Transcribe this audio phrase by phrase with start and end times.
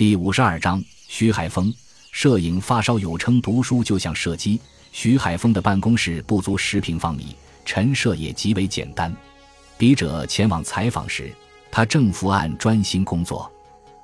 [0.00, 1.70] 第五十二章，徐海峰
[2.10, 4.58] 摄影发烧友称读书就像射击。
[4.92, 9.14] 徐海峰的办公室不足十平方米，陈设也极为简单。
[9.76, 11.30] 笔者前往采访时，
[11.70, 13.52] 他正伏案专心工作。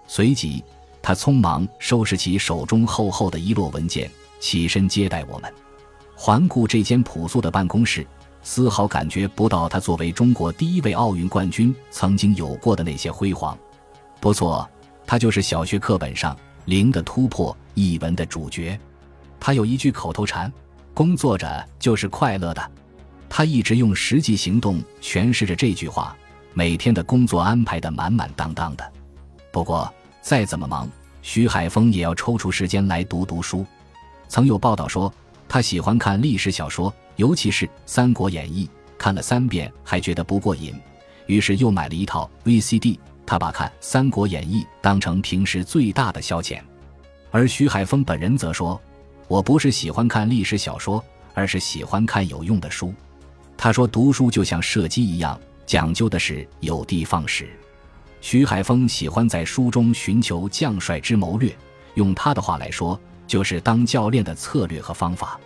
[0.06, 0.62] 随即，
[1.01, 5.51] 他匆忙收拾起手中厚厚的一摞文件，起身接待我们。
[6.15, 8.06] 环顾这间朴素的办公室，
[8.42, 13.56] 丝毫感觉不到他作为中国第一位奥运冠军曾经有过的那些辉煌。
[14.21, 14.69] 不错。
[15.07, 18.78] 他就是小学课本上“零的突破”一文的主角。
[19.38, 20.52] 他有一句口头禅
[20.92, 22.70] ：“工作着就是快乐的。”
[23.28, 26.16] 他一直用实际行动诠释着这句话，
[26.55, 28.92] 每天的工作安排的满满当当的。
[29.52, 29.92] 不过，
[30.23, 30.88] 再怎么忙，
[31.23, 33.64] 徐海峰也要抽出时间来读读书。
[34.28, 35.12] 曾有报道说，
[35.48, 38.66] 他喜欢看历史小说，尤其是《三国演义》，
[38.98, 40.75] 看了三遍还觉得不过瘾，
[41.27, 42.98] 于是又买了一套 VCD。
[43.26, 46.60] 他把看《三国演义》当成平时最大的消遣，
[47.30, 48.80] 而徐海峰本人则说
[49.26, 52.94] ：“我不是喜欢看历史小说，而是喜欢看有用的书。”
[53.58, 57.48] 他说：“读书就像射击一样，讲究的是有的放矢。”
[58.20, 61.55] 徐海峰喜欢在书中寻求将帅之谋略，
[61.94, 65.38] 用他的话来说，就是当教练的策略和方法。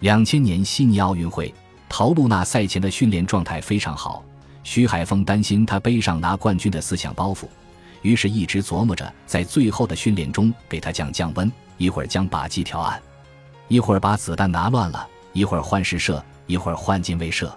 [0.00, 1.52] 两千年悉尼奥运会，
[1.88, 4.24] 陶露娜赛前的训练状态非常好。
[4.66, 7.44] 徐海峰担心他背上拿冠军的思想包袱，
[8.02, 13.00] 于是一直琢磨着在最后的训练中给他降降温，一会儿将靶机调暗，
[13.68, 17.56] 一会儿把子弹拿乱了，一会儿换时射，一会儿换进位射。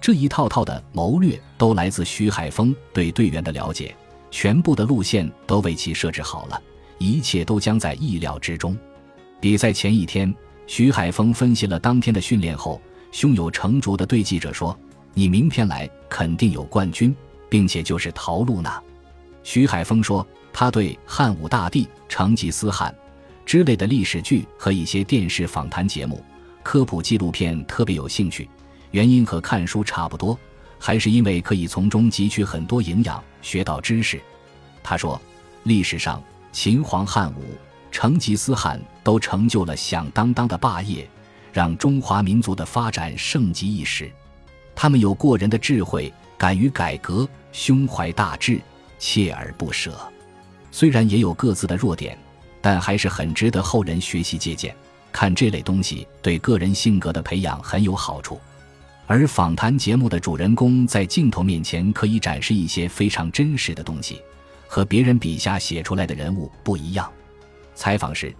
[0.00, 3.94] 这一套套的谋略都来自徐海峰对队员的了解，
[4.30, 6.58] 全部的路线都为其设置好了，
[6.96, 8.74] 一切都将在意料之中。
[9.38, 10.34] 比赛前一天，
[10.66, 12.80] 徐海峰分析了当天的训练后，
[13.12, 14.74] 胸有成竹地对记者说。
[15.14, 17.14] 你明天来肯定有冠军，
[17.48, 18.80] 并且就是陶露娜。
[19.42, 22.94] 徐海峰说，他对汉武大帝、成吉思汗
[23.46, 26.22] 之类的历史剧和一些电视访谈节目、
[26.62, 28.48] 科普纪录片特别有兴趣，
[28.90, 30.38] 原因和看书差不多，
[30.78, 34.20] 还是因为可以从中汲取很多营养，学到知识。
[34.82, 35.20] 他说，
[35.64, 36.22] 历史上
[36.52, 37.42] 秦皇汉武、
[37.90, 41.08] 成吉思汗都成就了响当当的霸业，
[41.52, 44.12] 让中华民族的发展盛极一时。
[44.80, 48.60] 他们有过人的智慧，敢于改革，胸怀大志，
[49.00, 49.98] 锲而不舍。
[50.70, 52.16] 虽然也有各自的弱点，
[52.60, 54.72] 但还是很值得后人学习借鉴。
[55.10, 58.40] 看这类东西对个人性格的培养很有好处。
[59.08, 64.22] 而访谈节目的主人公在镜头面前可以展示一些非常真实的东西，
[64.68, 67.10] 和别人笔下写出来的人物不一样。
[67.74, 68.32] 采访时，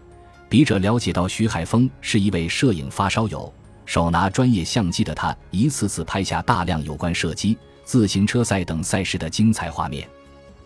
[0.48, 3.52] 笔者了解到徐海峰是一位摄影发烧友。
[3.88, 7.56] 手拿专业相机的他，一次次拍下大量有关射击、
[7.86, 10.06] 自行车赛等赛事的精彩画面。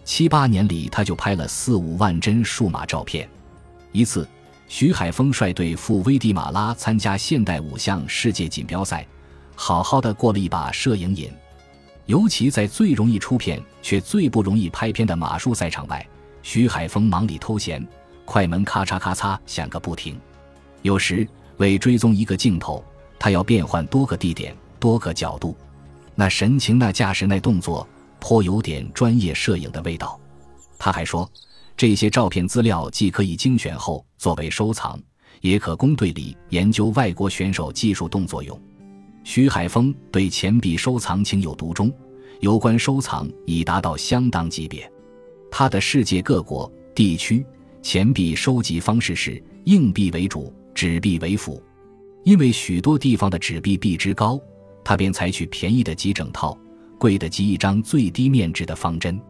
[0.02, 3.28] 七八年里，他就拍了四五万帧数码照片。
[3.92, 4.28] 一次，
[4.66, 9.06] 徐海峰率队赴危地马拉参加现代五项世界锦标赛，
[9.54, 11.30] 好好的过了一把摄影瘾。
[12.06, 16.04] 尤其在最容易出片却最不容易拍片的马术赛场外，
[16.42, 17.86] 徐海峰忙里偷闲，
[18.24, 20.20] 快门咔嚓咔嚓响个不停。
[20.82, 21.24] 有时
[21.58, 22.84] 为追踪一个镜头。
[23.22, 25.56] 他要变换多个地点、多个角度，
[26.16, 27.86] 那神情、那架势、那动作，
[28.18, 30.20] 颇有点专业摄影的味道。
[30.76, 31.30] 他还说，
[31.76, 35.00] 这些照片资料既可以精选后作为收藏，
[35.40, 38.60] 也可供队里研究外国选手技术动作用。
[39.22, 41.92] 徐海峰对钱币收藏情有独钟，
[42.40, 44.90] 有关收藏已达到相当级别。
[45.48, 47.46] 他的世界各国地区
[47.82, 51.62] 钱币收集方式是硬币为主，纸币为辅。
[52.24, 54.40] 因为许多地方的纸币币值高，
[54.84, 56.56] 他便采取便宜的集整套，
[56.98, 59.20] 贵的集一张最低面值的方针。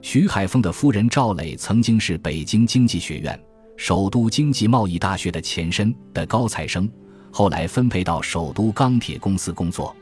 [0.00, 3.38] 徐海峰的夫人赵磊曾经是北京经济学院、
[3.76, 6.90] 首都经济贸易大学的前身的高材生，
[7.30, 9.94] 后来分配到首都钢铁公司工作。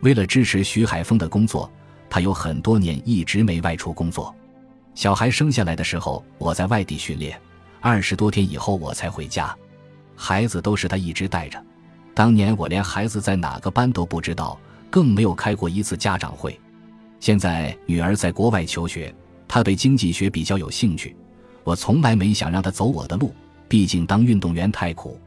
[0.00, 1.70] 为了支持徐海峰的工作，
[2.08, 4.34] 他有很多年一直没外出工作。
[4.94, 7.38] 小孩生下来的时候，我在外地训练，
[7.82, 9.54] 二十多天以后我才回家，
[10.16, 11.62] 孩子都是他一直带着。
[12.14, 14.58] 当年我连孩子在哪个班都不知道，
[14.88, 16.58] 更没有开过一次家长会。
[17.18, 19.12] 现在女儿在国外求学，
[19.48, 21.16] 她对经济学比较有兴趣。
[21.64, 23.34] 我从来没想让她走我的路，
[23.68, 25.18] 毕竟当运动员太苦。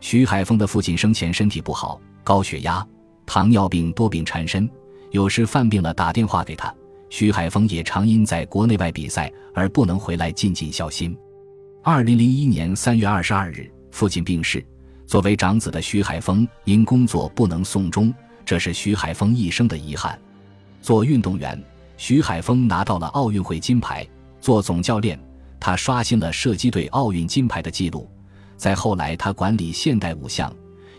[0.00, 2.84] 徐海峰的父亲生前身体不好，高血压、
[3.24, 4.68] 糖尿病多病缠身，
[5.12, 6.74] 有时犯病了打电话给他，
[7.10, 11.16] 徐海峰也常因在国内外比赛而不能回来尽尽孝心。
[11.82, 14.64] 二零零一年三月二十二日，父亲病逝。
[15.06, 18.12] 作为长子的徐海峰因工作不能送终，
[18.44, 20.18] 这是徐海峰一生的遗憾。
[20.80, 21.62] 做运动员，
[21.96, 24.04] 徐海峰拿到了奥运会金牌；
[24.40, 25.18] 做总教练，
[25.60, 28.08] 他刷新了射击队奥运金牌的记录。
[28.56, 30.52] 再后来，他管理现代五项，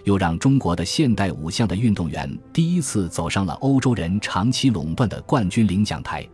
[0.04, 6.28] 又让中国的现代五项的运动员第一次走上了欧洲人长期垄断的冠军领奖台。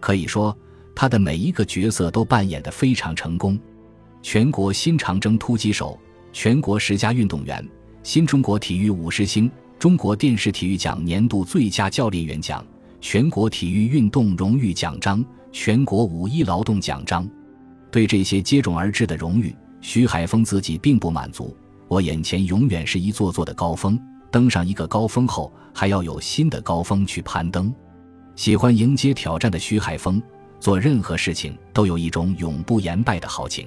[0.00, 0.56] 可以说，
[0.94, 3.58] 他的每一个角色都扮演得非常成功。
[4.22, 5.98] 全国新长征突击手，
[6.32, 7.66] 全国十佳运动员，
[8.02, 12.64] 新中国体育五十星，中国电视体育奖年度最佳教练员奖，
[13.00, 17.28] 全国体育运动荣誉奖章，全国五一劳动奖章。
[17.90, 21.56] 对这些接踵而至的荣誉，徐海峰自己并不满足。
[21.88, 23.98] 我眼前永远是一座座的高峰，
[24.30, 27.72] 登上一个高峰后，还要有新的高峰去攀登。
[28.36, 30.22] 喜欢迎接挑战的徐海峰，
[30.60, 33.66] 做任何事情都有一种永不言败的豪情。